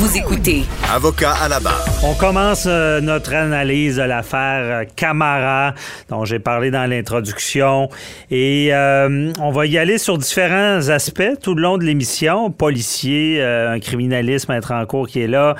Vous 0.00 0.16
écoutez 0.16 0.62
Avocat 0.90 1.34
à 1.42 1.46
la 1.46 1.60
barre. 1.60 1.84
On 2.02 2.14
commence 2.14 2.64
euh, 2.66 3.02
notre 3.02 3.34
analyse 3.34 3.96
de 3.96 4.02
l'affaire 4.02 4.80
euh, 4.80 4.84
Camara, 4.96 5.74
dont 6.08 6.24
j'ai 6.24 6.38
parlé 6.38 6.70
dans 6.70 6.88
l'introduction. 6.88 7.90
Et 8.30 8.70
euh, 8.72 9.30
on 9.38 9.50
va 9.50 9.66
y 9.66 9.76
aller 9.76 9.98
sur 9.98 10.16
différents 10.16 10.88
aspects 10.88 11.38
tout 11.42 11.54
le 11.54 11.60
long 11.60 11.76
de 11.76 11.84
l'émission. 11.84 12.50
Policier, 12.50 13.42
euh, 13.42 13.74
un 13.74 13.78
criminalisme 13.78 14.50
être 14.52 14.72
en 14.72 14.86
cours 14.86 15.06
qui 15.06 15.20
est 15.20 15.26
là. 15.26 15.54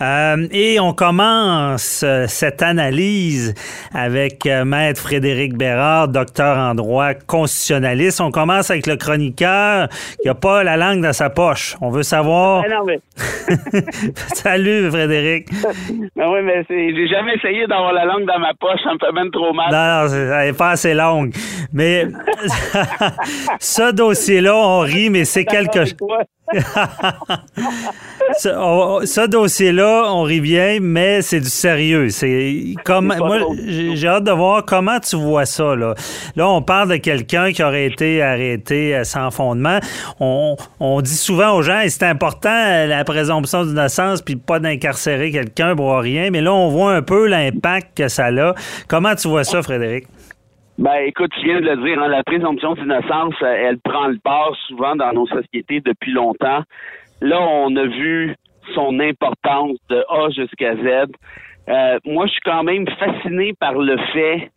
Euh, 0.00 0.48
et 0.52 0.80
on 0.80 0.94
commence 0.94 2.02
cette 2.28 2.62
analyse 2.62 3.52
avec 3.92 4.46
Maître 4.46 5.02
Frédéric 5.02 5.54
Bérard, 5.54 6.08
docteur 6.08 6.56
en 6.56 6.74
droit 6.74 7.12
constitutionnaliste. 7.12 8.22
On 8.22 8.30
commence 8.30 8.70
avec 8.70 8.86
le 8.86 8.96
chroniqueur 8.96 9.90
qui 10.22 10.28
n'a 10.28 10.34
pas 10.34 10.64
la 10.64 10.78
langue 10.78 11.02
dans 11.02 11.12
sa 11.12 11.28
poche. 11.28 11.76
On 11.82 11.90
veut 11.90 12.02
savoir... 12.02 12.64
Ah 12.64 12.70
non, 12.70 12.84
mais, 12.86 12.98
Salut 14.34 14.90
Frédéric. 14.90 15.48
mais 16.16 16.24
oui, 16.26 16.38
mais 16.44 16.64
c'est- 16.68 16.94
j'ai 16.94 17.08
jamais 17.08 17.34
essayé 17.34 17.66
d'avoir 17.66 17.92
la 17.92 18.04
langue 18.04 18.24
dans 18.26 18.38
ma 18.38 18.52
poche, 18.58 18.80
ça 18.84 18.92
me 18.94 18.98
fait 18.98 19.12
même 19.12 19.30
trop 19.30 19.52
mal. 19.52 19.70
Non, 19.70 20.08
non, 20.08 20.32
elle 20.38 20.46
n'est 20.48 20.52
pas 20.56 20.70
assez 20.70 20.94
longue. 20.94 21.32
Mais 21.72 22.06
ce 23.60 23.92
dossier-là, 23.92 24.56
on 24.56 24.80
rit, 24.80 25.10
mais 25.10 25.24
c'est 25.24 25.44
quelque 25.44 25.80
chose. 25.84 25.94
Ce, 28.38 28.48
on- 28.48 29.04
ce 29.04 29.26
dossier-là, 29.26 30.04
on 30.08 30.24
bien, 30.40 30.78
mais 30.80 31.20
c'est 31.22 31.40
du 31.40 31.48
sérieux. 31.48 32.08
C'est 32.08 32.74
comme 32.84 33.12
moi, 33.18 33.38
j'ai 33.66 34.08
hâte 34.08 34.24
de 34.24 34.30
voir 34.32 34.64
comment 34.64 34.98
tu 35.00 35.16
vois 35.16 35.44
ça. 35.44 35.74
Là, 35.74 35.94
là 36.36 36.48
on 36.48 36.62
parle 36.62 36.90
de 36.90 36.96
quelqu'un 36.96 37.52
qui 37.52 37.62
aurait 37.62 37.86
été 37.86 38.22
arrêté 38.22 38.94
euh, 38.96 39.04
sans 39.04 39.30
fondement. 39.30 39.78
On, 40.20 40.56
on 40.80 41.00
dit 41.02 41.14
souvent 41.16 41.52
aux 41.56 41.62
gens, 41.62 41.80
et 41.80 41.90
c'est 41.90 42.04
important 42.06 42.48
euh, 42.50 42.86
la 42.86 43.04
présomption 43.04 43.64
d'innocence, 43.64 44.22
puis 44.22 44.36
pas 44.36 44.60
d'incarcérer 44.60 45.30
quelqu'un 45.30 45.76
pour 45.76 45.94
rien. 45.98 46.30
Mais 46.30 46.40
là, 46.40 46.54
on 46.54 46.68
voit 46.68 46.94
un 46.94 47.02
peu 47.02 47.26
l'impact 47.26 47.98
que 47.98 48.08
ça 48.08 48.26
a. 48.26 48.54
Comment 48.88 49.14
tu 49.14 49.28
vois 49.28 49.44
ça, 49.44 49.62
Frédéric? 49.62 50.06
Ben, 50.78 51.04
écoute, 51.06 51.30
tu 51.38 51.46
viens 51.46 51.60
de 51.60 51.68
le 51.68 51.76
dire, 51.84 52.02
hein, 52.02 52.08
la 52.08 52.22
présomption 52.22 52.74
d'innocence, 52.74 53.34
euh, 53.42 53.68
elle 53.68 53.78
prend 53.78 54.06
le 54.06 54.18
part 54.18 54.56
souvent 54.68 54.96
dans 54.96 55.12
nos 55.12 55.26
sociétés 55.26 55.80
depuis 55.80 56.12
longtemps. 56.12 56.62
Là, 57.20 57.40
on 57.40 57.76
a 57.76 57.84
vu 57.84 58.34
son 58.74 58.98
importance 59.00 59.76
de 59.90 60.02
A 60.08 60.30
jusqu'à 60.30 60.74
Z. 60.76 61.12
Euh, 61.68 61.98
moi, 62.06 62.26
je 62.26 62.32
suis 62.32 62.40
quand 62.40 62.62
même 62.62 62.86
fasciné 62.98 63.52
par 63.60 63.74
le 63.74 63.98
fait 64.12 64.50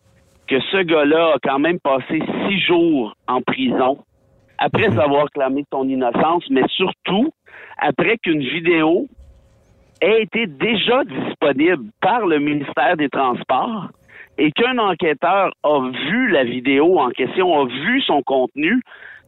que 0.48 0.60
ce 0.72 0.84
gars-là 0.84 1.34
a 1.36 1.38
quand 1.44 1.60
même 1.60 1.80
passé 1.80 2.22
six 2.48 2.60
jours 2.62 3.14
en 3.28 3.42
prison 3.42 4.00
après 4.58 4.98
avoir 4.98 5.30
clamé 5.32 5.66
son 5.72 5.88
innocence, 5.90 6.46
mais 6.50 6.64
surtout 6.70 7.34
après 7.78 8.18
qu'une 8.18 8.42
vidéo 8.42 9.08
ait 10.02 10.22
été 10.22 10.48
déjà 10.48 11.04
disponible 11.04 11.92
par 12.02 12.26
le 12.26 12.40
ministère 12.40 12.96
des 12.96 13.10
Transports 13.10 13.90
et 14.38 14.52
qu'un 14.52 14.78
enquêteur 14.78 15.52
a 15.64 15.90
vu 16.10 16.30
la 16.30 16.44
vidéo 16.44 17.00
en 17.00 17.10
question, 17.10 17.62
a 17.62 17.66
vu 17.66 18.02
son 18.02 18.22
contenu, 18.24 18.82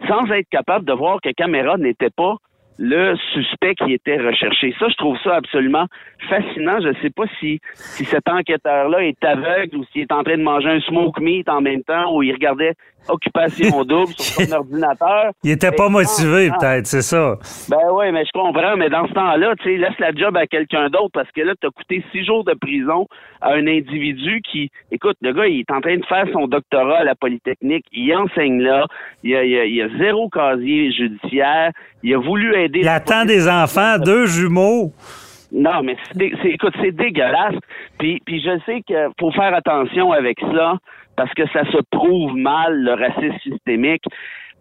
sans 0.08 0.30
être 0.32 0.50
capable 0.50 0.86
de 0.86 0.94
voir 0.94 1.20
que 1.22 1.30
caméra 1.32 1.78
n'était 1.78 2.10
pas 2.10 2.36
le 2.80 3.16
suspect 3.34 3.76
qui 3.76 3.94
était 3.94 4.18
recherché. 4.18 4.74
Ça, 4.80 4.88
je 4.88 4.96
trouve 4.96 5.18
ça 5.24 5.36
absolument 5.36 5.86
fascinant. 6.30 6.80
Je 6.80 6.90
ne 6.90 6.94
sais 7.02 7.10
pas 7.10 7.26
si, 7.40 7.60
si 7.74 8.06
cet 8.06 8.30
enquêteur-là 8.30 9.04
est 9.04 9.24
aveugle 9.24 9.78
ou 9.78 9.84
s'il 9.86 10.04
est 10.04 10.12
en 10.12 10.24
train 10.24 10.38
de 10.38 10.44
manger 10.44 10.70
un 10.70 10.80
smoke 10.82 11.20
meat 11.20 11.50
en 11.50 11.62
même 11.62 11.84
temps 11.84 12.16
ou 12.16 12.22
il 12.22 12.32
regardait 12.34 12.74
Occupation 13.10 13.84
double 13.86 14.14
sur 14.18 14.42
son 14.44 14.52
ordinateur. 14.58 15.32
Il 15.44 15.52
était 15.52 15.72
pas 15.72 15.90
motivé, 15.90 16.50
peut-être, 16.50 16.88
c'est 16.88 17.02
ça. 17.02 17.36
ben 17.70 17.78
oui, 17.94 18.12
mais 18.12 18.24
je 18.26 18.32
comprends, 18.34 18.76
mais 18.78 18.90
dans 18.90 19.08
ce 19.08 19.14
temps-là, 19.14 19.54
tu 19.62 19.64
sais, 19.66 19.78
laisse 19.78 19.98
la 20.00 20.12
job 20.14 20.36
à 20.38 20.48
quelqu'un 20.48 20.90
d'autre 20.90 21.12
parce 21.14 21.32
que 21.32 21.42
là, 21.42 21.54
t'as 21.60 21.70
coûté 21.70 22.04
six 22.12 22.26
jours 22.26 22.44
de 22.44 22.54
prison 22.54 23.08
à 23.42 23.54
un 23.54 23.68
individu 23.68 24.42
qui, 24.52 24.70
écoute, 24.92 25.18
le 25.22 25.34
gars, 25.34 25.48
il 25.48 25.60
est 25.62 25.72
en 25.72 25.82
train 25.82 25.98
de 25.98 26.06
faire 26.06 26.26
son 26.34 26.48
doctorat 26.48 27.00
à 27.00 27.04
la 27.04 27.16
Polytechnique, 27.16 27.86
il 27.92 28.14
enseigne 28.16 28.62
là, 28.62 28.86
il 29.24 29.36
a, 29.36 29.44
il 29.44 29.58
a, 29.58 29.66
il 29.66 29.82
a 29.82 29.90
zéro 29.98 30.30
casier 30.30 30.92
judiciaire, 30.92 31.72
il 32.04 32.14
a 32.14 32.18
voulu 32.20 32.56
aider. 32.56 32.80
Il 32.82 32.88
attend 32.88 33.26
des 33.26 33.48
enfants, 33.48 33.98
deux 34.00 34.26
jumeaux. 34.26 34.92
Non, 35.52 35.82
mais 35.82 35.96
c'est- 36.14 36.50
écoute, 36.50 36.74
c'est 36.82 36.92
dégueulasse. 36.92 37.56
Puis, 38.00 38.22
puis 38.26 38.42
je 38.42 38.60
sais 38.66 38.82
qu'il 38.82 39.08
faut 39.20 39.32
faire 39.32 39.54
attention 39.54 40.12
avec 40.12 40.38
ça 40.40 40.74
parce 41.18 41.34
que 41.34 41.46
ça 41.50 41.66
se 41.66 41.80
prouve 41.92 42.36
mal, 42.38 42.80
le 42.82 42.94
racisme 42.94 43.38
systémique. 43.44 44.04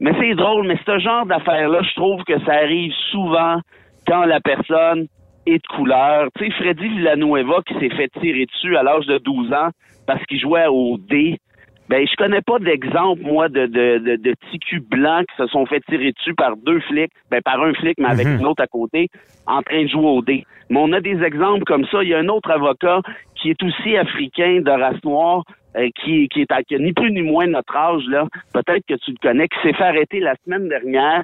Mais 0.01 0.13
c'est 0.19 0.35
drôle, 0.35 0.67
mais 0.67 0.79
ce 0.85 0.99
genre 0.99 1.27
d'affaires-là, 1.27 1.81
je 1.83 1.95
trouve 1.95 2.25
que 2.25 2.39
ça 2.45 2.55
arrive 2.55 2.93
souvent 3.13 3.61
quand 4.07 4.25
la 4.25 4.41
personne 4.41 5.07
est 5.47 5.59
de 5.59 5.77
couleur. 5.77 6.29
Tu 6.37 6.47
sais, 6.47 6.51
Freddy 6.53 6.89
Villanueva 6.89 7.61
qui 7.67 7.75
s'est 7.75 7.95
fait 7.95 8.09
tirer 8.21 8.47
dessus 8.47 8.77
à 8.77 8.83
l'âge 8.83 9.07
de 9.07 9.19
12 9.19 9.53
ans 9.53 9.69
parce 10.07 10.25
qu'il 10.27 10.41
jouait 10.41 10.67
au 10.67 10.99
dé. 10.99 11.39
Ben, 11.89 12.05
je 12.05 12.17
connais 12.17 12.41
pas 12.41 12.59
d'exemple, 12.59 13.23
moi, 13.23 13.49
de, 13.49 13.67
de, 13.67 14.17
de, 14.17 14.35
blancs 14.91 15.25
qui 15.29 15.37
se 15.37 15.47
sont 15.47 15.67
fait 15.67 15.81
tirer 15.89 16.11
dessus 16.11 16.35
par 16.35 16.57
deux 16.57 16.81
flics, 16.81 17.13
ben, 17.31 17.41
par 17.43 17.63
un 17.63 17.73
flic, 17.75 17.95
mais 17.99 18.09
avec 18.09 18.27
Mhm. 18.27 18.41
une 18.41 18.47
autre 18.47 18.63
à 18.63 18.67
côté, 18.67 19.09
en 19.47 19.63
train 19.63 19.85
de 19.85 19.89
jouer 19.89 20.09
au 20.09 20.21
dé. 20.21 20.45
Mais 20.69 20.81
on 20.81 20.93
a 20.93 21.01
des 21.01 21.23
exemples 21.23 21.63
comme 21.65 21.87
ça. 21.87 22.03
Il 22.03 22.09
y 22.09 22.15
a 22.15 22.19
un 22.19 22.29
autre 22.29 22.51
avocat 22.51 23.03
qui 23.37 23.51
est 23.51 23.63
aussi 23.63 23.97
africain 23.97 24.63
de 24.65 24.71
race 24.71 25.03
noire, 25.05 25.45
euh, 25.77 25.89
qui, 25.95 26.29
qui 26.29 26.43
est 26.43 26.53
à, 26.53 26.63
qui 26.63 26.75
a 26.75 26.79
ni 26.79 26.93
plus 26.93 27.13
ni 27.13 27.23
moins 27.23 27.47
notre 27.47 27.77
âge, 27.77 28.05
là. 28.09 28.27
Peut-être 28.53 28.85
que 28.87 28.95
tu 28.95 29.11
le 29.13 29.19
connais, 29.21 29.49
qui 29.49 29.59
s'est 29.63 29.75
fait 29.75 29.85
arrêter 29.85 30.21
la 30.21 30.35
semaine 30.45 30.69
dernière 30.69 31.23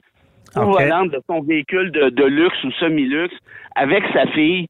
au 0.56 0.60
Ok. 0.62 0.80
volant 0.80 1.06
de 1.06 1.18
son 1.26 1.40
véhicule 1.40 1.90
de, 1.92 2.10
de 2.10 2.24
luxe 2.24 2.62
ou 2.64 2.70
semi-luxe 2.72 3.34
avec 3.74 4.04
sa 4.12 4.26
fille. 4.26 4.66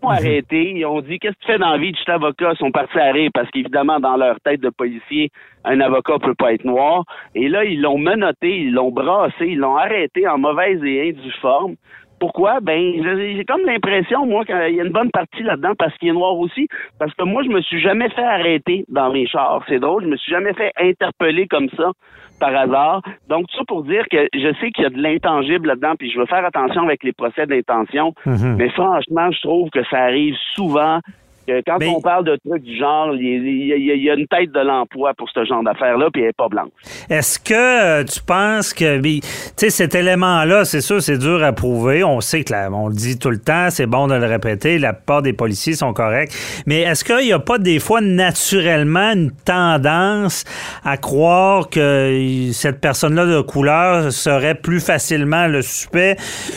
Ils 0.00 0.06
Mhm. 0.06 0.08
ont 0.08 0.10
arrêté, 0.12 0.70
ils 0.76 0.86
ont 0.86 1.00
dit 1.00 1.18
Qu'est-ce 1.18 1.34
que 1.34 1.40
tu 1.40 1.46
fais 1.52 1.58
dans 1.58 1.70
la 1.72 1.78
vie? 1.78 1.92
Suis 1.94 2.10
avocat, 2.12 2.52
ils 2.54 2.58
sont 2.58 2.70
partis 2.70 2.98
à 2.98 3.10
rire 3.12 3.30
parce 3.34 3.50
qu'évidemment, 3.50 3.98
dans 3.98 4.16
leur 4.16 4.38
tête 4.40 4.60
de 4.60 4.70
policier, 4.70 5.30
un 5.64 5.80
avocat 5.80 6.18
peut 6.20 6.34
pas 6.36 6.52
être 6.54 6.64
noir. 6.64 7.04
Et 7.34 7.48
là, 7.48 7.64
ils 7.64 7.80
l'ont 7.82 7.98
menotté, 7.98 8.58
ils 8.60 8.72
l'ont 8.72 8.92
brassé, 8.92 9.46
ils 9.46 9.58
l'ont 9.58 9.76
arrêté 9.76 10.26
en 10.28 10.38
mauvaise 10.38 10.82
et 10.84 11.08
indue 11.10 11.32
forme. 11.42 11.74
Pourquoi? 12.20 12.60
Ben, 12.60 13.02
j'ai 13.02 13.44
comme 13.44 13.62
l'impression, 13.64 14.26
moi, 14.26 14.44
qu'il 14.44 14.54
y 14.54 14.80
a 14.80 14.84
une 14.84 14.92
bonne 14.92 15.10
partie 15.10 15.42
là-dedans 15.42 15.72
parce 15.78 15.96
qu'il 15.98 16.08
est 16.08 16.12
noir 16.12 16.36
aussi. 16.36 16.68
Parce 16.98 17.12
que 17.14 17.24
moi, 17.24 17.42
je 17.42 17.48
me 17.48 17.60
suis 17.60 17.80
jamais 17.80 18.08
fait 18.10 18.24
arrêter 18.24 18.84
dans 18.88 19.12
mes 19.12 19.26
chars. 19.26 19.62
C'est 19.68 19.78
drôle, 19.78 20.04
je 20.04 20.08
me 20.08 20.16
suis 20.16 20.32
jamais 20.32 20.54
fait 20.54 20.72
interpeller 20.78 21.46
comme 21.46 21.68
ça 21.76 21.92
par 22.40 22.54
hasard. 22.54 23.02
Donc, 23.28 23.46
tout 23.48 23.58
ça 23.58 23.64
pour 23.66 23.84
dire 23.84 24.04
que 24.10 24.28
je 24.34 24.52
sais 24.60 24.70
qu'il 24.70 24.84
y 24.84 24.86
a 24.86 24.90
de 24.90 25.00
l'intangible 25.00 25.68
là-dedans, 25.68 25.94
puis 25.98 26.10
je 26.10 26.18
veux 26.18 26.26
faire 26.26 26.44
attention 26.44 26.82
avec 26.82 27.02
les 27.02 27.12
procès 27.12 27.46
d'intention. 27.46 28.14
Mhm. 28.26 28.56
Mais 28.56 28.68
franchement, 28.70 29.30
je 29.30 29.40
trouve 29.40 29.70
que 29.70 29.84
ça 29.90 29.98
arrive 29.98 30.34
souvent. 30.54 31.00
Quand 31.66 31.78
Mais- 31.78 31.88
on 31.88 32.00
parle 32.00 32.24
de 32.24 32.38
trucs 32.46 32.62
du 32.62 32.76
genre, 32.76 33.14
il 33.14 33.66
y, 33.66 34.10
a- 34.10 34.14
une 34.14 34.26
tête 34.26 34.52
de 34.52 34.60
l'emploi 34.60 35.12
pour 35.16 35.28
ce 35.30 35.44
genre 35.44 35.62
d'affaires-là, 35.62 36.08
puis 36.12 36.22
elle 36.22 36.28
est 36.30 36.36
pas 36.36 36.48
blanche. 36.48 36.68
Est-ce 37.08 37.38
que 37.38 37.54
euh, 38.00 38.04
tu 38.04 38.20
penses 38.20 38.74
que, 38.74 38.98
tu 39.00 39.20
sais, 39.56 39.70
cet 39.70 39.94
élément-là, 39.94 40.64
c'est 40.64 40.80
sûr, 40.80 41.00
c'est 41.02 41.18
dur 41.18 41.42
à 41.42 41.52
prouver. 41.52 42.02
On 42.04 42.20
sait 42.20 42.44
que, 42.44 42.52
là, 42.52 42.68
on 42.72 42.88
le 42.88 42.94
dit 42.94 43.18
tout 43.18 43.30
le 43.30 43.38
temps, 43.38 43.68
c'est 43.70 43.86
bon 43.86 44.06
de 44.08 44.14
le 44.14 44.26
répéter, 44.26 44.78
la 44.78 44.92
plupart 44.92 45.22
des 45.22 45.32
policiers 45.32 45.74
sont 45.74 45.92
corrects. 45.92 46.32
Mais 46.66 46.80
est-ce 46.82 47.04
qu'il 47.04 47.24
n'y 47.26 47.32
a 47.32 47.38
pas 47.38 47.58
des 47.58 47.78
fois 47.78 48.00
naturellement 48.00 49.12
une 49.12 49.30
tendance 49.44 50.44
à 50.84 50.96
croire 50.96 51.68
que 51.70 52.48
cette 52.52 52.80
personne-là 52.80 53.26
de 53.26 53.40
couleur 53.40 54.12
serait 54.12 54.54
plus 54.54 54.80
facilement 54.84 55.46
le 55.46 55.62
suspect, 55.62 56.16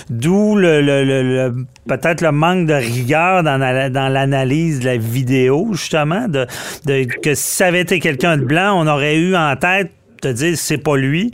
d'où 0.10 0.56
le, 0.56 0.82
le- 0.82 1.04
le- 1.04 1.24
le- 1.24 1.54
peut-être 1.88 2.22
le 2.22 2.32
manque 2.32 2.68
de 2.68 2.74
rigueur 2.74 3.44
dans, 3.44 3.58
la- 3.58 3.90
dans 3.90 4.08
l'analyse 4.08 4.80
de 4.82 4.86
la 4.86 4.98
vidéo, 4.98 5.70
justement, 5.74 6.28
de, 6.28 6.46
de- 6.86 7.06
que 7.22 7.34
si 7.34 7.56
ça 7.56 7.68
avait 7.68 7.82
été 7.82 8.00
quelqu'un 8.00 8.38
de 8.38 8.44
blanc, 8.46 8.74
on 8.82 8.88
aurait 8.88 9.18
eu 9.18 9.36
en 9.36 9.56
tête 9.56 9.92
te 10.22 10.28
dire 10.28 10.56
c'est 10.56 10.78
pas 10.84 10.98
lui, 10.98 11.32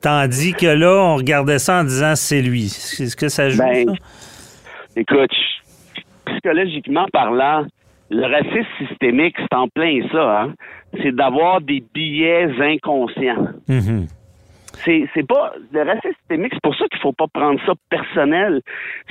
tandis 0.00 0.52
que 0.52 0.66
là, 0.66 0.94
on 1.04 1.16
regardait 1.16 1.58
ça 1.58 1.80
en 1.80 1.84
disant 1.84 2.14
c'est 2.14 2.40
lui. 2.42 2.66
Est-ce 2.66 3.16
que 3.16 3.28
ça 3.28 3.48
joue? 3.50 3.58
Ben, 3.58 3.86
ça? 3.88 3.92
Écoute, 4.96 5.30
psychologiquement 6.26 7.06
parlant, 7.12 7.66
le 8.10 8.22
racisme 8.22 8.88
systémique, 8.88 9.34
c'est 9.38 9.56
en 9.56 9.68
plein 9.68 10.00
ça. 10.12 10.40
Hein? 10.42 10.54
C'est 11.02 11.14
d'avoir 11.14 11.60
des 11.60 11.82
billets 11.94 12.48
inconscients. 12.60 13.48
Mhm. 13.68 14.06
c'est 14.08 14.17
c'est 14.84 15.26
pas 15.26 15.52
le 15.72 15.82
racisme 15.82 16.14
systémique, 16.20 16.52
c'est 16.54 16.62
pour 16.62 16.76
ça 16.76 16.86
qu'il 16.88 17.00
faut 17.00 17.12
pas 17.12 17.26
prendre 17.28 17.60
ça 17.66 17.72
personnel. 17.90 18.62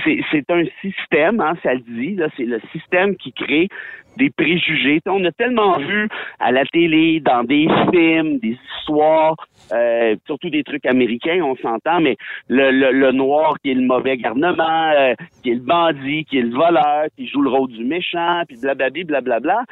C'est 0.04 0.52
un 0.52 0.64
système, 0.82 1.40
hein, 1.42 1.54
ça 1.64 1.74
le 1.74 1.82
dit, 1.82 2.16
là, 2.16 2.28
c'est 2.36 2.46
le 2.46 2.60
système 2.72 3.16
qui 3.16 3.34
crée 3.34 3.70
des 4.18 4.30
préjugés. 4.32 5.00
On 5.06 5.24
a 5.26 5.32
tellement 5.32 5.78
vu 5.78 6.10
à 6.40 6.52
la 6.52 6.66
télé, 6.66 7.20
dans 7.20 7.44
des 7.44 7.68
films, 7.92 8.40
des 8.40 8.58
histoires, 8.80 9.36
euh, 9.72 10.16
surtout 10.26 10.50
des 10.50 10.64
trucs 10.64 10.86
américains, 10.86 11.40
on 11.44 11.56
s'entend, 11.58 12.02
mais 12.02 12.18
le, 12.50 12.72
le, 12.72 13.12
noir 13.12 13.56
qui 13.62 13.72
est 13.72 13.76
le 13.76 13.86
mauvais 13.86 14.18
garnement, 14.18 14.92
euh, 14.96 15.14
qui 15.44 15.52
est 15.52 15.56
le 15.56 15.62
bandit, 15.62 16.26
qui 16.26 16.40
est 16.40 16.42
le 16.42 16.56
voleur, 16.56 17.06
qui 17.16 17.28
joue 17.28 17.42
le 17.42 17.50
rôle 17.50 17.70
du 17.70 17.86
méchant, 17.86 18.42
puis 18.48 18.58
blablabla, 18.60 19.04
blablabla, 19.04 19.64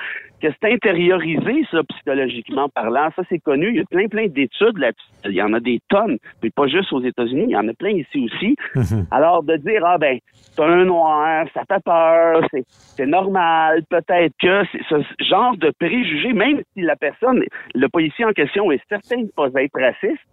que 0.42 0.48
c'est 0.62 0.72
intériorisé, 0.72 1.66
ça, 1.72 1.82
psychologiquement 1.90 2.70
parlant. 2.70 3.10
Ça, 3.16 3.24
c'est 3.30 3.40
connu. 3.40 3.70
Il 3.70 3.76
y 3.78 3.80
a 3.80 3.86
plein, 3.86 4.08
plein 4.08 4.28
d'études 4.28 4.78
là-dessus. 4.78 5.08
Il 5.26 5.34
y 5.34 5.42
en 5.42 5.54
a 5.54 5.60
tonnes, 5.90 6.18
puis 6.42 6.50
pas 6.50 6.68
juste 6.68 6.92
aux 6.94 7.02
États-Unis, 7.02 7.46
il 7.48 7.52
y 7.52 7.58
en 7.58 7.68
a 7.68 7.74
plein 7.74 7.92
ici 7.92 8.26
aussi. 8.26 8.56
Mhm. 8.76 9.08
Alors, 9.12 9.44
de 9.44 9.58
dire, 9.58 9.84
ah 9.86 9.98
ben, 9.98 10.20
c'est 10.34 10.64
un 10.64 10.86
noir, 10.86 11.46
ça 11.54 11.64
fait 11.68 11.84
peur, 11.84 12.42
c'est 12.78 13.06
normal, 13.06 13.84
peut-être 13.90 14.34
que 14.40 14.64
ce 14.90 14.96
genre 15.24 15.56
de 15.58 15.72
préjugé, 15.80 16.34
même 16.34 16.62
si 16.74 16.82
la 16.82 16.96
personne, 16.96 17.44
le 17.74 17.90
policier 17.90 18.26
en 18.26 18.32
question 18.32 18.72
est 18.72 18.82
certain 18.90 19.24
de 19.24 19.32
pas 19.36 19.48
être 19.62 19.80
raciste, 19.80 20.24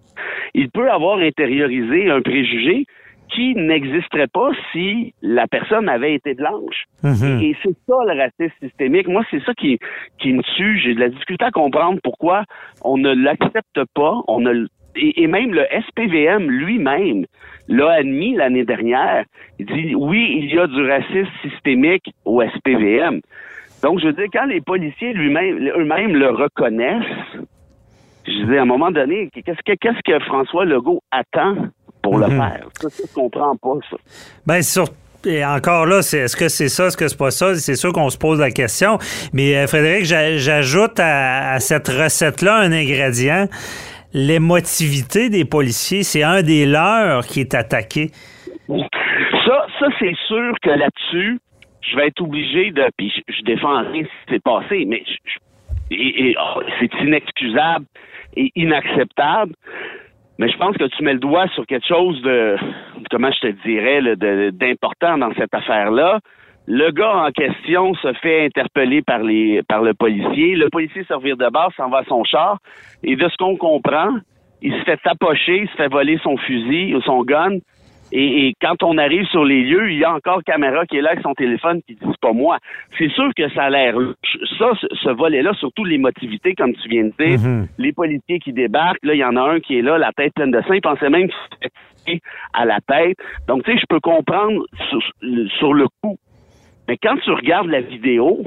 il 0.54 0.70
peut 0.70 0.90
avoir 0.90 1.18
intériorisé 1.18 2.10
un 2.10 2.20
préjugé 2.20 2.86
qui 3.34 3.54
n'existerait 3.54 4.26
pas 4.26 4.50
si 4.72 5.14
la 5.22 5.46
personne 5.46 5.88
avait 5.88 6.14
été 6.14 6.34
blanche. 6.34 6.84
Mhm. 7.02 7.40
Et 7.40 7.56
c'est 7.62 7.74
ça 7.88 7.96
le 8.06 8.18
racisme 8.18 8.54
systémique. 8.60 9.08
Moi, 9.08 9.24
c'est 9.30 9.42
ça 9.44 9.54
qui, 9.54 9.78
qui 10.18 10.32
me 10.32 10.42
tue. 10.56 10.78
J'ai 10.80 10.94
de 10.94 11.00
la 11.00 11.08
difficulté 11.08 11.44
à 11.44 11.50
comprendre 11.50 11.98
pourquoi 12.02 12.44
on 12.82 12.98
ne 12.98 13.14
l'accepte 13.14 13.80
pas. 13.94 14.20
On 14.28 14.40
ne, 14.40 14.66
et, 14.96 15.26
même 15.26 15.52
le 15.52 15.64
SPVM 15.88 16.50
lui-même 16.50 17.24
l'a 17.68 17.92
admis 17.92 18.34
l'année 18.34 18.64
dernière. 18.64 19.24
Il 19.58 19.66
dit 19.66 19.94
oui, 19.94 20.40
il 20.42 20.54
y 20.54 20.58
a 20.58 20.66
du 20.66 20.88
racisme 20.88 21.30
systémique 21.42 22.12
au 22.24 22.42
SPVM. 22.42 23.20
Donc, 23.82 24.00
je 24.00 24.06
veux 24.06 24.12
dire, 24.12 24.26
quand 24.32 24.46
les 24.46 24.60
policiers 24.60 25.12
lui-même, 25.12 25.58
eux-mêmes 25.76 26.14
le 26.14 26.30
reconnaissent, 26.30 27.40
je 28.26 28.46
dis 28.46 28.56
à 28.56 28.62
un 28.62 28.66
moment 28.66 28.90
donné, 28.90 29.28
qu'est-ce 29.34 29.62
que, 29.64 29.72
qu'est-ce 29.80 30.00
que 30.04 30.24
François 30.24 30.64
Legault 30.64 31.02
attend 31.10 31.56
pour 32.02 32.18
le 32.18 32.26
mhm. 32.26 32.36
faire? 32.36 32.66
Ça, 32.80 32.88
je 32.88 33.12
comprends 33.12 33.56
pas, 33.56 33.78
ça. 33.90 33.96
Ben, 34.46 34.62
sur 34.62 34.86
et 35.24 35.44
encore 35.44 35.86
là, 35.86 35.98
est-ce 35.98 36.36
que 36.36 36.48
c'est 36.48 36.68
ça, 36.68 36.86
est-ce 36.86 36.96
que 36.96 37.06
c'est 37.06 37.16
pas 37.16 37.30
ça? 37.30 37.54
C'est 37.54 37.76
sûr 37.76 37.92
qu'on 37.92 38.10
se 38.10 38.18
pose 38.18 38.40
la 38.40 38.50
question. 38.50 38.98
Mais 39.32 39.56
euh, 39.56 39.66
Frédéric, 39.66 40.04
j'ajoute 40.04 40.98
à, 40.98 41.60
cette 41.60 41.88
recette-là 41.88 42.56
un 42.56 42.72
ingrédient. 42.72 43.46
L'émotivité 44.14 45.30
des 45.30 45.44
policiers, 45.44 46.02
c'est 46.02 46.22
un 46.22 46.42
des 46.42 46.66
leurs 46.66 47.24
qui 47.26 47.40
est 47.40 47.54
attaqué. 47.54 48.10
Ça, 48.68 49.66
ça 49.78 49.86
c'est 49.98 50.14
sûr 50.26 50.52
que 50.62 50.70
là-dessus, 50.70 51.38
je 51.80 51.96
vais 51.96 52.08
être 52.08 52.20
obligé 52.20 52.70
de. 52.70 52.84
Puis 52.96 53.12
je, 53.28 53.42
défends 53.42 53.82
rien 53.90 54.04
si 54.04 54.10
c'est 54.28 54.42
passé, 54.42 54.84
mais 54.86 55.02
oh, 55.90 56.62
c'est 56.78 56.92
inexcusable 57.00 57.86
et 58.36 58.50
inacceptable. 58.54 59.54
Mais 60.38 60.50
je 60.50 60.56
pense 60.56 60.76
que 60.76 60.84
tu 60.84 61.02
mets 61.02 61.12
le 61.14 61.18
doigt 61.18 61.46
sur 61.48 61.66
quelque 61.66 61.86
chose 61.86 62.20
de, 62.22 62.56
comment 63.10 63.30
je 63.30 63.48
te 63.48 63.68
dirais, 63.68 64.00
d'important 64.52 65.18
dans 65.18 65.32
cette 65.34 65.54
affaire-là. 65.54 66.20
Le 66.66 66.90
gars 66.90 67.26
en 67.26 67.30
question 67.30 67.94
se 67.94 68.12
fait 68.14 68.46
interpeller 68.46 69.02
par 69.02 69.22
les 69.22 69.62
par 69.68 69.82
le 69.82 69.94
policier. 69.94 70.54
Le 70.54 70.68
policier 70.70 71.04
servir 71.04 71.36
de 71.36 71.48
base, 71.48 71.72
s'en 71.76 71.88
va 71.88 71.98
à 71.98 72.04
son 72.04 72.24
char. 72.24 72.58
Et 73.02 73.16
de 73.16 73.28
ce 73.28 73.36
qu'on 73.36 73.56
comprend, 73.56 74.10
il 74.60 74.72
se 74.72 74.84
fait 74.84 74.98
tapocher, 74.98 75.62
il 75.62 75.68
se 75.68 75.74
fait 75.74 75.88
voler 75.88 76.18
son 76.22 76.36
fusil 76.36 76.94
ou 76.94 77.00
son 77.02 77.22
gun. 77.22 77.58
Et, 78.14 78.52
quand 78.60 78.82
on 78.82 78.98
arrive 78.98 79.24
sur 79.28 79.42
les 79.42 79.62
lieux, 79.62 79.90
il 79.90 79.98
y 79.98 80.04
a 80.04 80.12
encore 80.12 80.44
caméra 80.44 80.84
qui 80.84 80.98
est 80.98 81.00
là 81.00 81.12
avec 81.12 81.22
son 81.22 81.32
téléphone 81.32 81.80
qui 81.86 81.94
dit 81.94 82.00
c'est 82.04 82.20
pas 82.20 82.34
moi. 82.34 82.58
C'est 82.98 83.10
sûr 83.10 83.30
que 83.34 83.48
ça 83.50 83.64
a 83.64 83.70
l'air 83.70 83.94
ça, 84.58 84.72
ce, 85.02 85.08
volet-là, 85.08 85.54
surtout 85.54 85.84
l'émotivité, 85.84 86.54
comme 86.54 86.74
tu 86.74 86.88
viens 86.88 87.04
de 87.04 87.14
dire, 87.18 87.38
mm-hmm. 87.38 87.68
les 87.78 87.92
policiers 87.92 88.38
qui 88.38 88.52
débarquent, 88.52 89.02
là, 89.02 89.14
il 89.14 89.18
y 89.18 89.24
en 89.24 89.36
a 89.36 89.40
un 89.40 89.60
qui 89.60 89.78
est 89.78 89.82
là, 89.82 89.96
la 89.96 90.12
tête 90.12 90.34
pleine 90.34 90.50
de 90.50 90.60
sang, 90.60 90.74
il 90.74 90.82
pensait 90.82 91.08
même 91.08 91.28
qu'il 92.04 92.16
se 92.16 92.20
à 92.52 92.66
la 92.66 92.80
tête. 92.80 93.16
Donc, 93.48 93.64
tu 93.64 93.72
sais, 93.72 93.78
je 93.78 93.86
peux 93.88 94.00
comprendre 94.00 94.62
sur, 95.58 95.72
le 95.72 95.86
coup. 96.02 96.18
Mais 96.88 96.96
quand 96.96 97.16
tu 97.24 97.30
regardes 97.30 97.68
la 97.68 97.80
vidéo, 97.80 98.42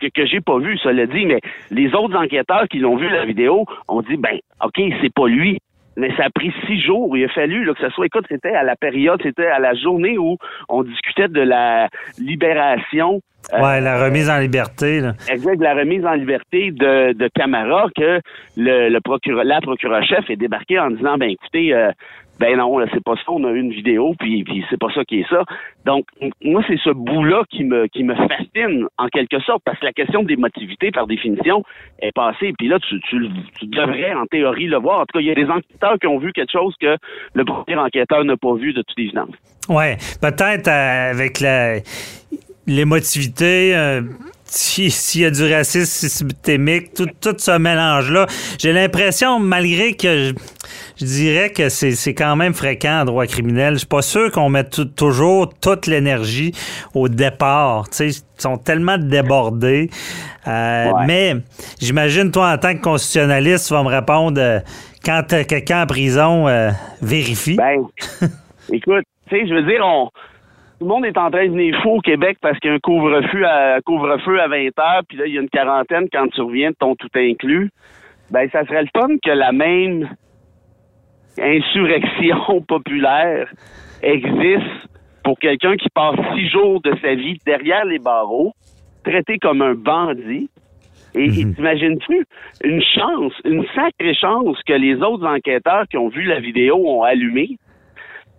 que, 0.00 0.06
que 0.08 0.26
j'ai 0.26 0.40
pas 0.40 0.58
vu, 0.58 0.78
ça 0.78 0.92
l'a 0.92 1.06
dit, 1.06 1.26
mais 1.26 1.40
les 1.70 1.94
autres 1.94 2.16
enquêteurs 2.16 2.68
qui 2.68 2.78
l'ont 2.78 2.96
vu 2.96 3.08
la 3.08 3.24
vidéo 3.24 3.64
ont 3.88 4.02
dit 4.02 4.16
ben, 4.16 4.38
OK, 4.62 4.80
c'est 5.00 5.12
pas 5.12 5.26
lui 5.26 5.58
mais 5.96 6.14
ça 6.16 6.24
a 6.24 6.30
pris 6.30 6.52
six 6.66 6.80
jours. 6.80 7.16
Il 7.16 7.24
a 7.24 7.28
fallu 7.28 7.64
là, 7.64 7.74
que 7.74 7.80
ce 7.80 7.90
soit, 7.90 8.06
écoute, 8.06 8.24
c'était 8.28 8.54
à 8.54 8.62
la 8.62 8.76
période, 8.76 9.20
c'était 9.22 9.46
à 9.46 9.58
la 9.58 9.74
journée 9.74 10.18
où 10.18 10.36
on 10.68 10.82
discutait 10.82 11.28
de 11.28 11.40
la 11.40 11.88
libération. 12.18 13.20
Euh, 13.52 13.60
ouais, 13.60 13.80
la 13.80 14.02
remise 14.02 14.30
en 14.30 14.38
liberté. 14.38 15.00
Là. 15.00 15.12
Exact, 15.28 15.60
la 15.60 15.74
remise 15.74 16.04
en 16.06 16.14
liberté 16.14 16.70
de, 16.70 17.12
de 17.12 17.28
Camara 17.34 17.88
que 17.96 18.20
le, 18.56 18.88
le 18.88 19.00
procureur, 19.00 19.44
la 19.44 19.60
procureur-chef 19.60 20.28
est 20.30 20.36
débarqué 20.36 20.78
en 20.78 20.90
disant, 20.90 21.16
ben 21.18 21.30
écoutez, 21.30 21.74
euh, 21.74 21.90
ben 22.40 22.56
non, 22.56 22.78
là, 22.78 22.86
c'est 22.90 23.04
pas 23.04 23.16
ça, 23.16 23.24
on 23.28 23.44
a 23.44 23.50
une 23.50 23.70
vidéo, 23.70 24.14
puis, 24.18 24.42
puis 24.44 24.64
c'est 24.70 24.80
pas 24.80 24.90
ça 24.94 25.04
qui 25.04 25.20
est 25.20 25.28
ça. 25.28 25.44
Donc, 25.84 26.06
moi, 26.42 26.62
c'est 26.66 26.78
ce 26.82 26.88
bout-là 26.88 27.42
qui 27.50 27.64
me, 27.64 27.86
qui 27.86 28.02
me 28.02 28.14
fascine, 28.14 28.86
en 28.96 29.08
quelque 29.08 29.38
sorte, 29.40 29.62
parce 29.62 29.78
que 29.78 29.84
la 29.84 29.92
question 29.92 30.22
d'émotivité, 30.22 30.90
par 30.90 31.06
définition, 31.06 31.62
est 32.00 32.12
passée. 32.12 32.54
Puis 32.58 32.68
là, 32.68 32.78
tu, 32.78 32.98
tu, 33.02 33.28
tu, 33.58 33.66
devrais, 33.66 34.14
en 34.14 34.24
théorie, 34.24 34.68
le 34.68 34.78
voir. 34.78 35.00
En 35.00 35.04
tout 35.04 35.18
cas, 35.18 35.20
il 35.20 35.26
y 35.26 35.30
a 35.30 35.34
des 35.34 35.50
enquêteurs 35.50 35.98
qui 36.00 36.06
ont 36.06 36.18
vu 36.18 36.32
quelque 36.32 36.50
chose 36.50 36.74
que 36.80 36.96
le 37.34 37.44
premier 37.44 37.76
enquêteur 37.76 38.24
n'a 38.24 38.38
pas 38.38 38.54
vu 38.54 38.72
de 38.72 38.80
toute 38.80 38.98
évidence. 38.98 39.34
Ouais, 39.68 39.98
peut-être 40.22 40.68
euh, 40.68 41.10
avec 41.10 41.40
la 41.40 41.80
l'émotivité, 42.66 43.74
euh, 43.74 44.02
s'il 44.50 45.22
y 45.22 45.24
a 45.24 45.30
du 45.30 45.52
racisme 45.52 46.08
systémique, 46.08 46.92
tout, 46.94 47.06
tout 47.20 47.34
ce 47.38 47.56
mélange-là, 47.56 48.26
j'ai 48.58 48.72
l'impression, 48.72 49.38
malgré 49.38 49.94
que 49.94 50.32
je, 50.96 51.04
dirais 51.04 51.50
que 51.50 51.68
c'est 51.68 52.14
quand 52.14 52.34
même 52.36 52.52
fréquent 52.52 53.02
en 53.02 53.04
droit 53.04 53.26
criminel, 53.26 53.74
je 53.74 53.78
suis 53.78 53.86
pas 53.86 54.02
sûr 54.02 54.30
qu'on 54.32 54.48
mette 54.48 54.94
toujours 54.96 55.52
toute 55.60 55.86
l'énergie 55.86 56.52
au 56.94 57.08
départ. 57.08 57.86
ils 58.00 58.12
sont 58.38 58.58
tellement 58.58 58.98
débordés. 58.98 59.90
Euh, 60.48 60.90
mais 61.06 61.36
j'imagine, 61.80 62.30
toi, 62.30 62.52
en 62.52 62.58
tant 62.58 62.74
que 62.74 62.80
constitutionnaliste, 62.80 63.68
tu 63.68 63.74
vas 63.74 63.82
me 63.82 63.88
répondre 63.88 64.40
euh, 64.40 64.58
quand 65.04 65.22
quelqu'un 65.46 65.82
en 65.82 65.86
prison 65.86 66.48
euh, 66.48 66.70
vérifie. 67.02 67.56
Ben, 67.56 67.84
écoute, 68.72 69.04
tu 69.28 69.36
sais, 69.36 69.46
je 69.46 69.54
veux 69.54 69.62
dire, 69.62 69.80
on 69.84 70.08
tout 70.80 70.86
le 70.86 70.94
monde 70.94 71.04
est 71.04 71.18
en 71.18 71.30
train 71.30 71.44
de 71.44 71.50
venir 71.50 71.78
fou 71.82 71.96
au 71.96 72.00
Québec 72.00 72.38
parce 72.40 72.58
qu'il 72.58 72.70
y 72.70 72.72
a 72.72 72.76
un 72.76 72.80
couvre-feu 72.80 73.44
à, 73.44 73.82
couvre-feu 73.82 74.40
à 74.40 74.48
20 74.48 74.78
heures, 74.78 75.02
puis 75.06 75.18
là, 75.18 75.26
il 75.26 75.34
y 75.34 75.36
a 75.36 75.42
une 75.42 75.50
quarantaine 75.50 76.08
quand 76.10 76.26
tu 76.28 76.40
reviens 76.40 76.70
de 76.70 76.76
ton 76.76 76.96
tout 76.96 77.10
inclus. 77.14 77.70
Ben, 78.30 78.48
ça 78.50 78.64
serait 78.64 78.84
le 78.84 78.88
fun 78.96 79.08
que 79.22 79.30
la 79.30 79.52
même 79.52 80.08
insurrection 81.38 82.62
populaire 82.68 83.52
existe 84.02 84.88
pour 85.22 85.38
quelqu'un 85.38 85.76
qui 85.76 85.90
passe 85.90 86.16
six 86.34 86.48
jours 86.48 86.80
de 86.80 86.94
sa 87.02 87.14
vie 87.14 87.36
derrière 87.44 87.84
les 87.84 87.98
barreaux, 87.98 88.54
traité 89.04 89.36
comme 89.36 89.60
un 89.60 89.74
bandit. 89.74 90.48
Et 91.14 91.28
mhm. 91.28 91.56
t'imagines-tu 91.56 92.24
une 92.64 92.82
chance, 92.82 93.34
une 93.44 93.66
sacrée 93.74 94.14
chance 94.14 94.56
que 94.66 94.72
les 94.72 94.94
autres 95.02 95.26
enquêteurs 95.26 95.86
qui 95.90 95.98
ont 95.98 96.08
vu 96.08 96.22
la 96.22 96.40
vidéo 96.40 96.76
ont 96.88 97.02
allumé? 97.02 97.58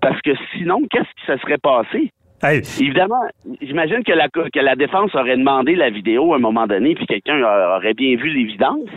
Parce 0.01 0.19
que 0.23 0.31
sinon, 0.57 0.81
qu'est-ce 0.89 1.03
qui 1.03 1.25
se 1.27 1.37
serait 1.37 1.59
passé? 1.59 2.11
Évidemment, 2.43 3.21
j'imagine 3.61 4.03
que 4.03 4.11
la, 4.11 4.27
que 4.29 4.59
la 4.59 4.75
défense 4.75 5.13
aurait 5.15 5.37
demandé 5.37 5.75
la 5.75 5.89
vidéo 5.89 6.33
à 6.33 6.37
un 6.37 6.39
moment 6.39 6.65
donné, 6.65 6.95
puis 6.95 7.05
quelqu'un 7.05 7.39
aurait 7.41 7.93
bien 7.93 8.15
vu 8.15 8.29
l'évidence. 8.29 8.89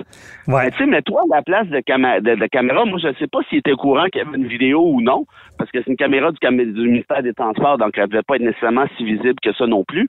Ouais. 0.48 0.70
Tu 0.72 0.78
sais, 0.78 0.86
mais 0.86 1.02
toi, 1.02 1.22
à 1.30 1.36
la 1.36 1.42
place 1.42 1.66
de, 1.68 1.78
de, 1.78 2.46
caméra, 2.46 2.84
moi, 2.84 2.98
je 3.02 3.08
ne 3.08 3.14
sais 3.14 3.26
pas 3.26 3.40
s'il 3.48 3.58
était 3.58 3.72
au 3.72 3.76
courant 3.76 4.06
qu'il 4.06 4.22
y 4.22 4.26
avait 4.26 4.36
une 4.36 4.46
vidéo 4.46 4.82
ou 4.86 5.00
non, 5.00 5.26
parce 5.58 5.70
que 5.70 5.78
c'est 5.82 5.90
une 5.90 5.96
caméra 5.96 6.30
du, 6.32 6.38
du 6.38 6.88
ministère 6.88 7.22
des 7.22 7.34
Transports, 7.34 7.78
donc 7.78 7.92
elle 7.96 8.04
ne 8.04 8.08
devait 8.08 8.22
pas 8.22 8.36
être 8.36 8.42
nécessairement 8.42 8.86
si 8.96 9.04
visible 9.04 9.36
que 9.42 9.52
ça 9.52 9.66
non 9.66 9.84
plus. 9.84 10.08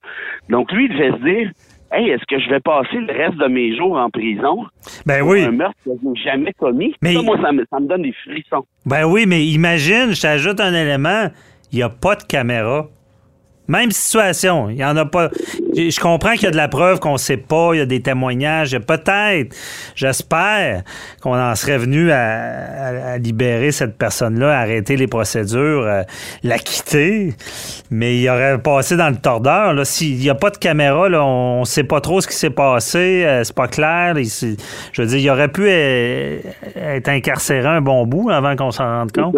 Donc, 0.49 0.71
lui, 0.71 0.85
il 0.85 0.93
devait 0.93 1.11
se 1.11 1.23
dire, 1.23 1.51
Hey, 1.91 2.09
est-ce 2.09 2.23
que 2.27 2.39
je 2.39 2.49
vais 2.49 2.59
passer 2.59 2.97
le 2.97 3.13
reste 3.13 3.37
de 3.37 3.47
mes 3.47 3.75
jours 3.77 3.95
en 3.95 4.09
prison 4.09 4.65
ben 5.05 5.21
oui. 5.21 5.43
un 5.43 5.51
meurtre 5.51 5.77
que 5.85 5.91
je 6.01 6.07
n'ai 6.07 6.19
jamais 6.19 6.51
commis? 6.53 6.95
Ça, 7.01 7.21
moi, 7.21 7.37
ça 7.41 7.51
me, 7.51 7.63
ça 7.69 7.79
me 7.79 7.87
donne 7.87 8.01
des 8.01 8.13
frissons. 8.23 8.65
Ben 8.85 9.05
oui, 9.05 9.25
mais 9.27 9.45
imagine, 9.45 10.11
je 10.11 10.21
t'ajoute 10.21 10.59
un 10.59 10.73
élément, 10.73 11.27
il 11.71 11.77
n'y 11.77 11.83
a 11.83 11.89
pas 11.89 12.15
de 12.15 12.23
caméra. 12.23 12.87
Même 13.67 13.91
situation. 13.91 14.69
Il 14.69 14.77
y 14.77 14.85
en 14.85 14.95
a 14.95 15.05
pas. 15.05 15.29
Je 15.75 15.99
comprends 15.99 16.33
qu'il 16.33 16.43
y 16.43 16.47
a 16.47 16.51
de 16.51 16.57
la 16.57 16.67
preuve 16.67 16.99
qu'on 16.99 17.13
ne 17.13 17.17
sait 17.17 17.37
pas, 17.37 17.71
il 17.73 17.79
y 17.79 17.81
a 17.81 17.85
des 17.85 18.01
témoignages. 18.01 18.77
Peut-être, 18.79 19.55
j'espère 19.95 20.83
qu'on 21.21 21.37
en 21.37 21.55
serait 21.55 21.77
venu 21.77 22.11
à, 22.11 23.17
libérer 23.17 23.71
cette 23.71 23.97
personne-là, 23.97 24.59
arrêter 24.59 24.97
les 24.97 25.07
procédures, 25.07 25.83
euh, 25.85 26.03
la 26.43 26.59
quitter. 26.59 27.33
Mais 27.89 28.19
il 28.19 28.29
aurait 28.29 28.59
passé 28.59 28.97
dans 28.97 29.09
le 29.09 29.17
tordeur. 29.17 29.85
S'il 29.85 30.17
n'y 30.17 30.29
a 30.29 30.35
pas 30.35 30.49
de 30.49 30.57
caméra, 30.57 31.09
là, 31.09 31.25
on 31.25 31.61
ne 31.61 31.65
sait 31.65 31.83
pas 31.83 32.01
trop 32.01 32.21
ce 32.21 32.27
qui 32.27 32.35
s'est 32.35 32.49
passé. 32.49 33.23
Euh, 33.25 33.43
c'est 33.43 33.55
pas 33.55 33.67
clair. 33.67 34.15
je 34.15 35.01
veux 35.01 35.07
dire, 35.07 35.17
il 35.17 35.29
aurait 35.29 35.51
pu 35.51 35.67
euh, 35.67 36.39
être 36.75 37.09
incarcéré 37.09 37.67
un 37.67 37.81
bon 37.81 38.05
bout 38.05 38.29
avant 38.29 38.55
qu'on 38.55 38.71
s'en 38.71 38.85
rende 38.85 39.11
compte. 39.11 39.37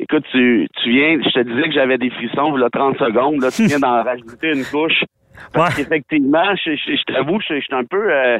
Écoute, 0.00 0.24
tu, 0.30 0.66
tu 0.82 0.90
viens, 0.90 1.18
je 1.22 1.30
te 1.30 1.40
disais 1.40 1.62
que 1.62 1.72
j'avais 1.72 1.98
des 1.98 2.10
frissons, 2.10 2.56
là, 2.56 2.68
30 2.70 2.98
secondes, 2.98 3.40
là, 3.40 3.50
tu 3.50 3.66
viens 3.66 3.78
d'en 3.78 4.02
rajouter 4.04 4.52
une 4.52 4.64
couche. 4.64 5.04
Parce 5.52 5.76
qu'effectivement, 5.76 6.54
je, 6.56 6.72
je, 6.72 6.96
je 6.96 7.12
t'avoue, 7.12 7.40
je, 7.40 7.60
suis 7.60 7.74
un 7.74 7.84
peu, 7.84 8.12
euh, 8.12 8.38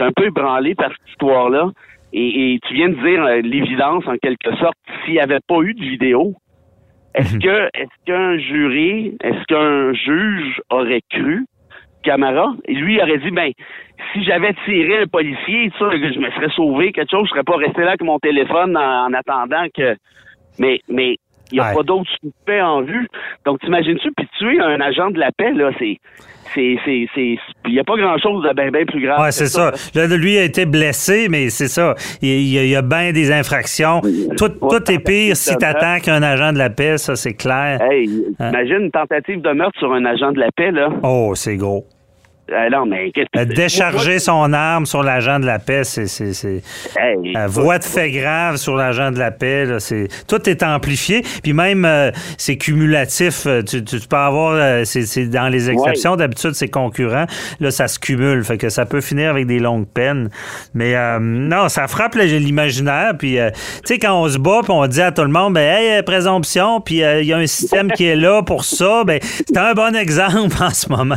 un 0.00 0.12
peu 0.12 0.26
ébranlé 0.26 0.74
par 0.74 0.90
cette 0.90 1.08
histoire-là. 1.10 1.70
Et, 2.12 2.54
et, 2.54 2.60
tu 2.60 2.74
viens 2.74 2.88
de 2.90 2.94
dire 2.94 3.24
euh, 3.24 3.40
l'évidence, 3.40 4.04
en 4.06 4.16
quelque 4.16 4.54
sorte, 4.56 4.76
s'il 5.04 5.14
n'y 5.14 5.20
avait 5.20 5.40
pas 5.46 5.60
eu 5.62 5.74
de 5.74 5.80
vidéo, 5.80 6.34
est-ce 7.14 7.34
mhm. 7.34 7.42
que, 7.42 7.68
est-ce 7.74 8.04
qu'un 8.06 8.38
jury, 8.38 9.16
est-ce 9.22 9.44
qu'un 9.46 9.92
juge 9.92 10.60
aurait 10.70 11.02
cru? 11.10 11.44
Camara? 12.02 12.54
Et 12.66 12.74
lui, 12.74 12.96
il 12.96 13.00
aurait 13.00 13.18
dit, 13.18 13.30
ben, 13.30 13.50
si 14.12 14.24
j'avais 14.24 14.54
tiré 14.64 15.02
un 15.02 15.06
policier, 15.06 15.70
ça, 15.78 15.90
je 15.92 16.18
me 16.18 16.30
serais 16.30 16.50
sauvé 16.50 16.92
quelque 16.92 17.10
chose, 17.10 17.26
je 17.26 17.30
serais 17.30 17.44
pas 17.44 17.56
resté 17.56 17.80
là 17.80 17.88
avec 17.88 18.02
mon 18.02 18.18
téléphone 18.18 18.76
en 18.76 19.12
attendant 19.12 19.64
que, 19.74 19.96
mais, 20.58 20.80
mais 20.88 21.16
il 21.52 21.58
n'y 21.58 21.60
a 21.60 21.72
pas 21.72 21.82
d'autres 21.82 22.10
suspects 22.20 22.60
en 22.60 22.82
vue. 22.82 23.06
Donc, 23.44 23.60
t'imagines-tu, 23.60 24.10
puis 24.16 24.28
tuer 24.38 24.60
un 24.60 24.80
agent 24.80 25.10
de 25.10 25.18
la 25.18 25.30
paix, 25.32 25.52
là, 25.52 25.70
c'est. 25.78 25.98
C'est, 26.54 26.76
c'est, 26.84 27.08
c'est, 27.16 27.36
il 27.66 27.72
n'y 27.72 27.80
a 27.80 27.84
pas 27.84 27.96
grand-chose 27.96 28.44
de 28.44 28.54
bien, 28.54 28.70
bien 28.70 28.84
plus 28.84 29.00
grave. 29.00 29.18
Oui, 29.20 29.32
c'est 29.32 29.46
ça. 29.46 29.72
Là, 29.92 30.06
lui 30.06 30.38
a 30.38 30.44
été 30.44 30.66
blessé, 30.66 31.26
mais 31.28 31.48
c'est 31.48 31.66
ça. 31.66 31.96
Il, 32.22 32.46
y 32.46 32.76
a, 32.76 32.82
bien 32.82 33.10
des 33.10 33.32
infractions. 33.32 34.00
Tout, 34.36 34.50
tout 34.50 34.92
est 34.92 35.04
pire 35.04 35.36
si 35.36 35.56
tu 35.56 35.64
attaques 35.64 36.06
un 36.06 36.22
agent 36.22 36.52
de 36.52 36.58
la 36.58 36.70
paix, 36.70 36.96
ça, 36.96 37.16
c'est 37.16 37.34
clair. 37.34 37.80
Hey, 37.82 38.08
hein? 38.38 38.50
imagine 38.50 38.82
une 38.82 38.90
tentative 38.92 39.40
de 39.40 39.50
meurtre 39.50 39.76
sur 39.80 39.92
un 39.94 40.04
agent 40.04 40.30
de 40.30 40.38
la 40.38 40.52
paix, 40.54 40.70
là. 40.70 40.90
Oh, 41.02 41.32
c'est 41.34 41.56
gros. 41.56 41.86
Euh, 42.52 42.68
non, 42.68 42.84
mais 42.84 43.10
euh, 43.36 43.44
Décharger 43.46 44.18
son 44.18 44.52
arme 44.52 44.84
sur 44.84 45.02
l'agent 45.02 45.40
de 45.40 45.46
la 45.46 45.58
paix, 45.58 45.82
c'est. 45.84 46.06
c'est, 46.06 46.62
euh, 47.00 47.46
voix 47.46 47.78
de 47.78 47.84
fait 47.84 48.10
grave 48.10 48.56
sur 48.56 48.76
l'agent 48.76 49.10
de 49.10 49.18
la 49.18 49.30
paix, 49.30 49.64
là, 49.64 49.80
c'est, 49.80 50.08
tout 50.28 50.48
est 50.48 50.62
amplifié. 50.62 51.22
Puis 51.42 51.54
même, 51.54 51.88
c'est 52.36 52.56
cumulatif. 52.56 53.46
Tu, 53.66 53.82
tu, 53.82 53.98
peux 54.00 54.16
avoir. 54.16 54.84
c'est, 54.84 55.26
dans 55.26 55.48
les 55.48 55.70
exceptions, 55.70 56.16
d'habitude, 56.16 56.52
c'est 56.52 56.68
concurrent. 56.68 57.24
Là, 57.60 57.70
ça 57.70 57.88
se 57.88 57.98
cumule. 57.98 58.44
Fait 58.44 58.58
que 58.58 58.68
ça 58.68 58.84
peut 58.84 59.00
finir 59.00 59.30
avec 59.30 59.46
des 59.46 59.58
longues 59.58 59.88
peines. 59.88 60.28
Mais 60.74 60.94
non, 61.20 61.68
ça 61.68 61.88
frappe 61.88 62.14
l'imaginaire. 62.14 63.14
Puis, 63.18 63.36
tu 63.36 63.60
sais, 63.84 63.98
quand 63.98 64.20
on 64.20 64.28
se 64.28 64.38
bat, 64.38 64.60
puis 64.62 64.72
on 64.72 64.86
dit 64.86 65.00
à 65.00 65.12
tout 65.12 65.22
le 65.22 65.28
monde, 65.28 65.54
ben, 65.54 65.78
hey, 65.78 66.02
présomption, 66.02 66.80
puis 66.80 66.96
il 66.96 67.24
y 67.24 67.32
a 67.32 67.38
un 67.38 67.46
système 67.46 67.90
qui 67.90 68.04
est 68.04 68.16
là 68.16 68.42
pour 68.42 68.64
ça, 68.64 69.02
ben, 69.04 69.18
c'est 69.22 69.56
un 69.56 69.72
bon 69.72 69.96
exemple 69.96 70.54
en 70.62 70.70
ce 70.70 70.88
moment. 70.90 71.16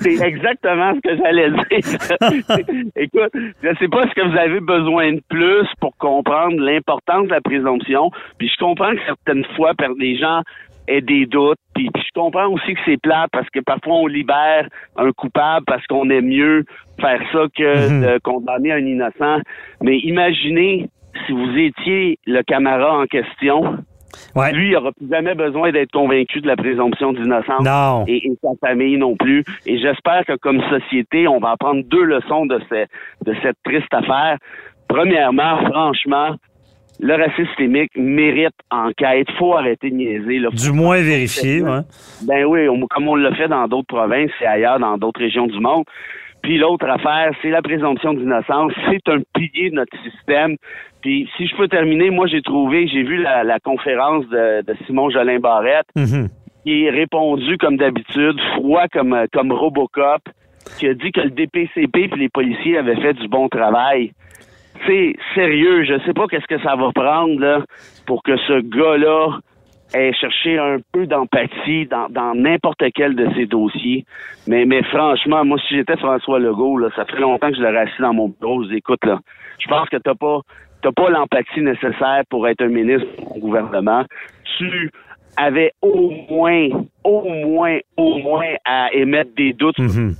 c'est 0.00 0.20
exact 0.20 0.55
exactement 0.56 0.94
ce 0.94 1.00
que 1.00 1.16
j'allais 1.16 1.50
dire. 1.50 2.88
Écoute, 2.96 3.30
je 3.62 3.68
ne 3.68 3.74
sais 3.76 3.88
pas 3.88 4.02
ce 4.08 4.14
que 4.14 4.28
vous 4.28 4.36
avez 4.36 4.60
besoin 4.60 5.14
de 5.14 5.22
plus 5.28 5.66
pour 5.80 5.96
comprendre 5.96 6.60
l'importance 6.60 7.26
de 7.26 7.30
la 7.30 7.40
présomption. 7.40 8.10
Puis 8.38 8.48
je 8.48 8.56
comprends 8.58 8.92
que 8.92 9.04
certaines 9.06 9.44
fois, 9.56 9.72
les 9.98 10.18
gens 10.18 10.42
aient 10.88 11.00
des 11.00 11.26
doutes. 11.26 11.58
Puis, 11.74 11.90
je 11.94 12.10
comprends 12.14 12.48
aussi 12.48 12.74
que 12.74 12.80
c'est 12.84 13.00
plat 13.00 13.26
parce 13.32 13.48
que 13.50 13.60
parfois 13.60 13.96
on 13.96 14.06
libère 14.06 14.68
un 14.96 15.10
coupable 15.12 15.64
parce 15.66 15.84
qu'on 15.86 16.08
aime 16.10 16.26
mieux 16.26 16.64
faire 17.00 17.20
ça 17.32 17.46
que 17.56 17.90
mhm. 17.90 18.02
de 18.02 18.18
condamner 18.18 18.72
un 18.72 18.86
innocent. 18.86 19.40
Mais 19.82 19.98
imaginez 19.98 20.88
si 21.26 21.32
vous 21.32 21.58
étiez 21.58 22.18
le 22.26 22.42
camarade 22.42 23.02
en 23.02 23.06
question 23.06 23.78
lui, 24.52 24.68
il 24.68 24.72
n'aura 24.72 24.92
plus 24.92 25.08
jamais 25.10 25.34
besoin 25.34 25.72
d'être 25.72 25.92
convaincu 25.92 26.40
de 26.40 26.46
la 26.46 26.56
présomption 26.56 27.12
d'innocence. 27.12 27.64
Non. 27.64 28.04
Et, 28.06 28.22
sa 28.42 28.50
famille 28.66 28.96
non 28.96 29.16
plus. 29.16 29.44
Et 29.66 29.78
j'espère 29.78 30.24
que 30.26 30.36
comme 30.36 30.60
société, 30.68 31.28
on 31.28 31.38
va 31.38 31.52
apprendre 31.52 31.82
deux 31.84 32.04
leçons 32.04 32.46
de, 32.46 32.58
de 33.24 33.34
cette 33.42 33.56
triste 33.64 33.92
affaire. 33.92 34.38
Premièrement, 34.88 35.58
franchement, 35.70 36.36
le 37.00 37.14
racisme 37.14 37.46
systémique 37.46 37.92
mérite 37.96 38.54
enquête. 38.70 39.28
faut 39.38 39.54
arrêter 39.54 39.90
de 39.90 39.96
niaiser. 39.96 40.38
Là. 40.38 40.48
Du 40.52 40.72
moins 40.72 41.00
vérifier, 41.00 41.62
ouais. 41.62 41.80
Ben 42.22 42.44
oui, 42.44 42.66
comme 42.90 43.08
on 43.08 43.16
l'a 43.16 43.34
fait 43.34 43.48
dans 43.48 43.66
d'autres 43.68 43.88
provinces 43.88 44.30
et 44.40 44.46
ailleurs, 44.46 44.78
dans 44.78 44.96
d'autres 44.96 45.20
régions 45.20 45.46
du 45.46 45.60
monde. 45.60 45.84
Puis 46.42 46.58
l'autre 46.58 46.88
affaire, 46.88 47.32
c'est 47.42 47.50
la 47.50 47.62
présomption 47.62 48.14
d'innocence. 48.14 48.72
C'est 48.90 49.08
un 49.08 49.20
pilier 49.34 49.70
de 49.70 49.76
notre 49.76 49.96
système. 50.02 50.56
Puis 51.02 51.28
si 51.36 51.46
je 51.46 51.56
peux 51.56 51.68
terminer, 51.68 52.10
moi 52.10 52.26
j'ai 52.26 52.42
trouvé, 52.42 52.86
j'ai 52.88 53.02
vu 53.02 53.22
la, 53.22 53.58
conférence 53.60 54.26
de, 54.28 54.64
Simon 54.86 55.10
Jolin 55.10 55.38
Barrette, 55.38 55.86
mm-hmm. 55.96 56.28
qui 56.64 56.84
est 56.84 56.90
répondu 56.90 57.58
comme 57.58 57.76
d'habitude, 57.76 58.40
froid 58.54 58.86
comme, 58.92 59.26
comme 59.32 59.52
Robocop, 59.52 60.22
qui 60.78 60.88
a 60.88 60.94
dit 60.94 61.12
que 61.12 61.20
le 61.20 61.30
DPCP 61.30 62.10
et 62.12 62.16
les 62.16 62.28
policiers 62.28 62.78
avaient 62.78 63.00
fait 63.00 63.14
du 63.14 63.28
bon 63.28 63.48
travail. 63.48 64.12
C'est 64.86 65.16
sérieux, 65.34 65.84
je 65.84 65.98
sais 66.04 66.12
pas 66.12 66.26
qu'est-ce 66.26 66.46
que 66.46 66.60
ça 66.62 66.76
va 66.76 66.92
prendre 66.92 67.40
là, 67.40 67.64
pour 68.06 68.22
que 68.22 68.36
ce 68.36 68.60
gars-là 68.60 69.38
ait 69.94 70.12
cherché 70.12 70.58
un 70.58 70.78
peu 70.92 71.06
d'empathie 71.06 71.86
dans 71.86 72.34
n'importe 72.34 72.82
quel 72.94 73.14
de 73.14 73.28
ces 73.34 73.46
dossiers. 73.46 74.04
Mais, 74.46 74.64
mais 74.64 74.82
franchement, 74.84 75.44
moi, 75.44 75.58
si 75.68 75.76
j'étais 75.76 75.96
François 75.96 76.38
Legault, 76.38 76.78
là, 76.78 76.88
ça 76.96 77.04
fait 77.04 77.18
longtemps 77.18 77.50
que 77.50 77.56
je 77.56 77.62
l'aurais 77.62 77.78
assis 77.78 78.00
dans 78.00 78.14
mon 78.14 78.28
bureau. 78.28 78.64
Je 78.64 78.74
écoute, 78.74 79.04
là, 79.04 79.20
je 79.58 79.68
pense 79.68 79.88
que 79.88 79.96
t'as 79.96 80.14
pas 80.14 80.40
t'as 80.82 80.92
pas 80.92 81.08
l'empathie 81.10 81.62
nécessaire 81.62 82.22
pour 82.28 82.46
être 82.46 82.62
un 82.62 82.68
ministre 82.68 83.08
du 83.34 83.40
gouvernement. 83.40 84.04
Tu 84.58 84.90
avais 85.36 85.72
au 85.82 86.12
moins, 86.30 86.68
au 87.04 87.22
moins, 87.28 87.78
au 87.96 88.18
moins 88.18 88.54
à 88.64 88.92
émettre 88.92 89.30
des 89.36 89.52
doutes 89.52 89.78
mm 89.78 90.12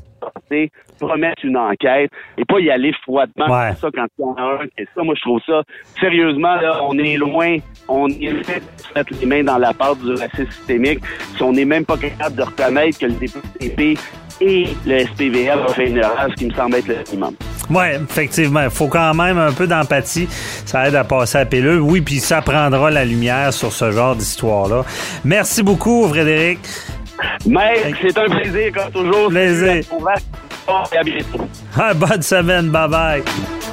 promettre 0.99 1.45
une 1.45 1.57
enquête 1.57 2.11
et 2.39 2.45
pas 2.45 2.59
y 2.61 2.71
aller 2.71 2.93
froidement 3.03 3.47
ça 3.49 3.89
quand 3.95 4.07
il 4.19 4.23
y 4.23 4.25
en 4.25 4.35
a 4.35 4.63
un. 4.63 4.67
Et 4.79 4.87
ça, 4.95 5.03
moi, 5.03 5.15
je 5.17 5.21
trouve 5.21 5.41
ça, 5.47 5.63
sérieusement, 6.01 6.57
là, 6.57 6.81
on 6.83 6.99
est 6.99 7.17
loin, 7.17 7.57
on 7.89 8.09
est 8.09 8.45
fait 8.45 8.61
de 8.61 8.95
mettre 8.95 9.13
les 9.21 9.27
mains 9.27 9.45
dans 9.45 9.59
la 9.59 9.73
part 9.73 9.97
du 9.97 10.13
racisme 10.13 10.51
systémique 10.51 11.01
si 11.37 11.43
on 11.43 11.53
n'est 11.53 11.65
même 11.65 11.85
pas 11.85 11.97
capable 11.97 12.37
de 12.37 12.43
reconnaître 12.43 12.99
que 12.99 13.07
le 13.07 13.13
DPP 13.13 13.99
et 14.41 14.67
le 14.87 15.01
SPVL 15.01 15.59
ont 15.59 15.69
fait 15.69 15.89
une 15.89 15.97
erreur, 15.97 16.27
ce 16.31 16.35
qui 16.35 16.47
me 16.47 16.53
semble 16.53 16.77
être 16.77 16.89
le 16.89 16.97
minimum. 17.09 17.35
Oui, 17.71 17.87
effectivement. 18.03 18.63
Il 18.63 18.71
faut 18.71 18.89
quand 18.89 19.15
même 19.15 19.39
un 19.39 19.53
peu 19.53 19.67
d'empathie. 19.67 20.27
Ça 20.31 20.89
aide 20.89 20.95
à 20.95 21.05
passer 21.05 21.39
à 21.39 21.47
pilule. 21.47 21.81
Oui, 21.81 22.01
puis 22.01 22.17
ça 22.17 22.43
prendra 22.43 22.91
la 22.91 23.05
lumière 23.05 23.53
sur 23.53 23.73
ce 23.73 23.91
genre 23.91 24.15
d'histoire-là. 24.15 24.85
Merci 25.25 25.63
beaucoup, 25.63 26.07
Frédéric. 26.09 26.59
Mais 27.47 27.93
c'est 28.01 28.17
un 28.19 28.27
plaisir, 28.27 28.73
comme 28.73 28.93
toujours. 28.93 29.29
Plaisir. 29.29 29.83
À 30.69 31.03
bientôt. 31.05 31.47
Ah, 31.79 31.95
bonne 31.95 32.23
semaine. 32.23 32.71
Bye 32.71 32.89
bye. 32.89 33.66